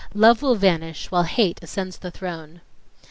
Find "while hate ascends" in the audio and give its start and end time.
1.11-1.99